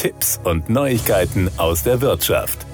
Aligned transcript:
Tipps 0.00 0.40
und 0.44 0.70
Neuigkeiten 0.70 1.50
aus 1.58 1.82
der 1.82 2.00
Wirtschaft. 2.00 2.64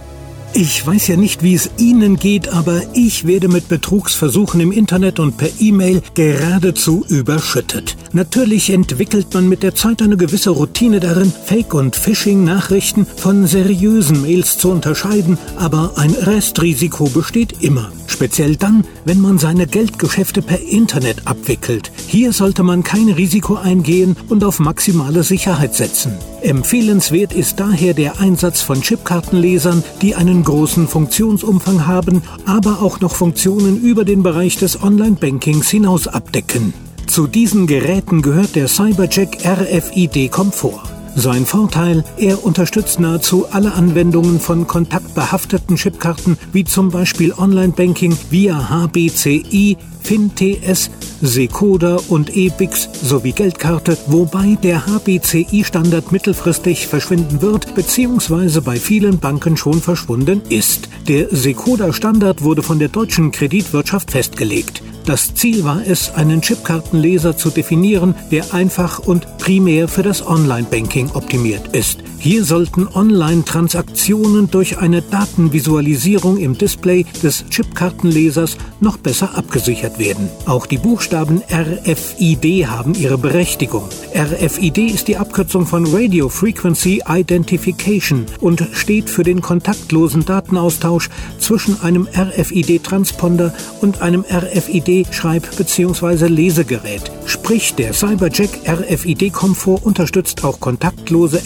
Ich 0.55 0.87
weiß 0.87 1.09
ja 1.09 1.17
nicht, 1.17 1.43
wie 1.43 1.55
es 1.55 1.69
Ihnen 1.77 2.17
geht, 2.17 2.49
aber 2.49 2.81
ich 2.95 3.27
werde 3.27 3.49
mit 3.49 3.69
Betrugsversuchen 3.69 4.61
im 4.61 4.71
Internet 4.71 5.19
und 5.19 5.37
per 5.37 5.51
E-Mail 5.59 6.03
geradezu 6.15 7.05
überschüttet. 7.09 7.97
Natürlich 8.13 8.71
entwickelt 8.71 9.35
man 9.35 9.49
mit 9.49 9.65
der 9.65 9.75
Zeit 9.75 10.01
eine 10.03 10.17
gewisse 10.17 10.51
Routine 10.51 11.01
darin, 11.01 11.33
Fake- 11.45 11.75
und 11.75 11.97
Phishing-Nachrichten 11.97 13.07
von 13.17 13.47
seriösen 13.47 14.23
Mails 14.23 14.57
zu 14.57 14.71
unterscheiden, 14.71 15.37
aber 15.57 15.95
ein 15.97 16.13
Restrisiko 16.13 17.09
besteht 17.09 17.63
immer. 17.63 17.91
Speziell 18.07 18.57
dann, 18.57 18.85
wenn 19.05 19.21
man 19.21 19.39
seine 19.39 19.67
Geldgeschäfte 19.67 20.43
per 20.43 20.61
Internet 20.61 21.27
abwickelt. 21.27 21.91
Hier 22.17 22.33
sollte 22.33 22.63
man 22.63 22.83
kein 22.83 23.11
Risiko 23.11 23.57
eingehen 23.57 24.17
und 24.31 24.43
auf 24.43 24.59
maximale 24.59 25.23
Sicherheit 25.23 25.75
setzen. 25.75 26.13
Empfehlenswert 26.41 27.35
ist 27.35 27.61
daher 27.61 27.93
der 27.93 28.19
Einsatz 28.21 28.63
von 28.63 28.81
Chipkartenlesern, 28.81 29.85
die 30.01 30.15
einen 30.15 30.43
großen 30.43 30.89
Funktionsumfang 30.89 31.87
haben, 31.87 32.23
aber 32.47 32.81
auch 32.81 33.01
noch 33.01 33.15
Funktionen 33.15 33.83
über 33.83 34.07
den 34.07 34.23
Bereich 34.23 34.57
des 34.57 34.83
Online-Bankings 34.83 35.69
hinaus 35.69 36.09
abdecken. 36.09 36.73
Zu 37.07 37.27
diesen 37.27 37.67
Geräten 37.67 38.23
gehört 38.23 38.57
der 38.57 38.69
Cybercheck 38.69 39.45
RFID 39.45 40.31
Komfort. 40.31 40.96
Sein 41.19 41.47
Vorteil, 41.47 42.05
er 42.19 42.45
unterstützt 42.45 43.01
nahezu 43.01 43.47
alle 43.51 43.73
Anwendungen 43.73 44.39
von 44.39 44.67
kontaktbehafteten 44.67 45.77
Chipkarten 45.77 46.37
wie 46.53 46.65
zum 46.65 46.91
Beispiel 46.91 47.33
Online-Banking 47.33 48.15
via 48.29 48.69
HBCI, 48.69 49.79
FinTS, 50.03 50.91
Secoda 51.23 51.97
und 52.09 52.37
EBIX 52.37 52.91
sowie 53.03 53.33
Geldkarte, 53.33 53.97
wobei 54.09 54.59
der 54.63 54.87
HBCI-Standard 54.87 56.13
mittelfristig 56.13 56.87
verschwinden 56.87 57.41
wird 57.41 57.75
bzw. 57.75 58.61
bei 58.61 58.77
vielen 58.77 59.19
Banken 59.19 59.57
schon 59.57 59.81
verschwunden 59.81 60.43
ist. 60.51 60.76
Der 61.09 61.29
Secoda-Standard 61.31 62.43
wurde 62.43 62.65
von 62.65 62.81
der 62.81 62.89
deutschen 62.89 63.31
Kreditwirtschaft 63.31 64.11
festgelegt. 64.11 64.83
Das 65.05 65.37
Ziel 65.37 65.63
war 65.63 65.81
es, 65.87 66.13
einen 66.13 66.43
Chipkartenleser 66.43 67.37
zu 67.37 67.51
definieren, 67.51 68.17
der 68.33 68.53
einfach 68.53 68.99
und 68.99 69.39
primär 69.39 69.87
für 69.87 70.03
das 70.03 70.27
Online-Banking 70.27 71.11
optimiert 71.15 71.77
ist. 71.77 72.01
Hier 72.19 72.45
sollten 72.45 72.89
Online-Transaktionen 72.89 74.51
durch 74.51 74.79
eine 74.79 75.03
Datenvisualisierung 75.03 76.39
im 76.39 76.59
Display 76.59 77.05
des 77.23 77.45
Chipkartenlesers 77.51 78.57
noch 78.81 78.97
besser 78.97 79.37
abgesichert 79.37 79.99
werden. 79.99 80.29
Auch 80.47 80.67
die 80.67 80.79
Buchstaben 80.79 81.43
RFID 81.51 82.67
haben 82.67 82.95
ihre 82.95 83.19
Berechtigung. 83.19 83.89
RFID 84.15 84.79
ist 84.79 85.09
die 85.09 85.17
Abkürzung 85.17 85.67
von 85.67 85.87
Radio 85.87 86.29
Frequency 86.29 87.03
Identification 87.07 88.27
und 88.41 88.67
steht 88.73 89.11
für 89.11 89.23
den 89.23 89.41
kontaktlosen 89.41 90.25
Datenaustausch 90.25 91.11
zwischen 91.39 91.81
einem 91.83 92.09
RFID-Transponder 92.13 93.55
und 93.83 94.01
einem 94.03 94.25
RFID-Schreib- 94.29 95.57
bzw. 95.57 96.27
Lesegerät. 96.27 97.03
Sprich, 97.27 97.75
der 97.75 97.93
CyberJack 97.93 98.51
RFID-Komfort 98.67 99.81
unterstützt 99.85 100.43
auch 100.45 100.59
kontaktlose 100.61 101.43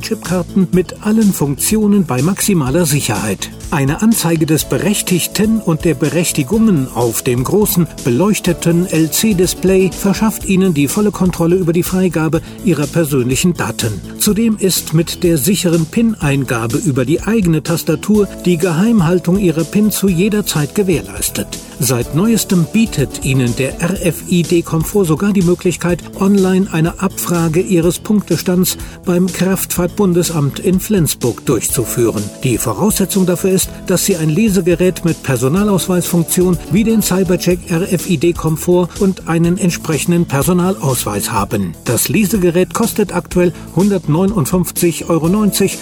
RFID-Chipkarten 0.00 0.68
mit 0.72 1.02
allen 1.04 1.32
Funktionen 1.32 2.06
bei 2.06 2.22
maximaler 2.22 2.86
Sicherheit. 2.86 3.50
Eine 3.72 4.02
Anzeige 4.02 4.46
des 4.46 4.64
Berechtigten 4.64 5.60
und 5.60 5.84
der 5.84 5.94
Berechtigungen 5.94 6.88
auf 6.92 7.22
dem 7.22 7.44
großen 7.44 7.86
beleuchteten 8.02 8.86
LC-Display 8.86 9.92
verschafft 9.92 10.44
Ihnen 10.44 10.74
die 10.74 10.88
volle 10.88 11.12
Kontrolle 11.12 11.54
über 11.54 11.72
die 11.72 11.84
Freigabe 11.84 12.42
Ihrer 12.64 12.88
persönlichen 12.88 13.54
Daten. 13.54 14.00
Zudem 14.18 14.56
ist 14.58 14.92
mit 14.92 15.22
der 15.22 15.38
sicheren 15.38 15.86
PIN-Eingabe 15.86 16.78
über 16.78 17.04
die 17.04 17.22
eigene 17.22 17.62
Tastatur 17.62 18.26
die 18.44 18.56
Geheimhaltung 18.56 19.38
Ihrer 19.38 19.62
PIN 19.62 19.92
zu 19.92 20.08
jeder 20.08 20.44
Zeit 20.44 20.74
gewährleistet. 20.74 21.46
Seit 21.82 22.14
neuestem 22.14 22.66
bietet 22.70 23.24
Ihnen 23.24 23.56
der 23.56 23.74
RFID-Komfort 23.80 25.06
sogar 25.06 25.32
die 25.32 25.40
Möglichkeit, 25.42 26.02
online 26.20 26.66
eine 26.72 27.00
Abfrage 27.00 27.60
Ihres 27.60 28.00
Punktestands 28.00 28.76
beim 29.06 29.28
Kraftfahrtbundesamt 29.28 30.58
in 30.58 30.78
Flensburg 30.78 31.46
durchzuführen. 31.46 32.22
Die 32.44 32.58
Voraussetzung 32.58 33.24
dafür 33.24 33.52
ist, 33.52 33.59
dass 33.86 34.04
Sie 34.04 34.16
ein 34.16 34.30
Lesegerät 34.30 35.04
mit 35.04 35.22
Personalausweisfunktion 35.22 36.58
wie 36.70 36.84
den 36.84 37.02
Cybercheck 37.02 37.58
RFID-Komfort 37.70 38.88
und 39.00 39.28
einen 39.28 39.58
entsprechenden 39.58 40.26
Personalausweis 40.26 41.32
haben. 41.32 41.74
Das 41.84 42.08
Lesegerät 42.08 42.74
kostet 42.74 43.14
aktuell 43.14 43.52
159,90 43.76 45.08
Euro 45.08 45.26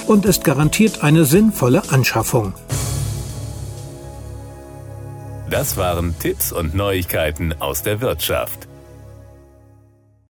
und 0.06 0.27
ist 0.27 0.44
garantiert 0.44 1.03
eine 1.03 1.25
sinnvolle 1.25 1.83
Anschaffung. 1.91 2.55
Das 5.50 5.77
waren 5.78 6.15
Tipps 6.19 6.53
und 6.53 6.75
Neuigkeiten 6.75 7.55
aus 7.59 7.83
der 7.83 8.03
Wirtschaft. 8.03 8.67